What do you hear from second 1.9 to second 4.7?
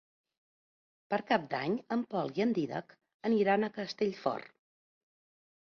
en Pol i en Dídac aniran a Castellfort.